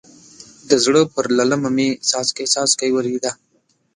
[0.69, 3.31] د زړه پر للمه مې څاڅکی څاڅکی ورېده.